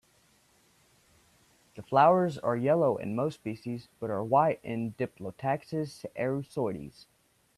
The 1.75 1.83
flowers 1.83 2.39
are 2.39 2.55
yellow 2.57 2.97
in 2.97 3.13
most 3.15 3.35
species, 3.35 3.87
but 3.99 4.09
are 4.09 4.23
white 4.23 4.59
in 4.63 4.93
"Diplotaxis 4.93 6.05
erucoides". 6.17 7.05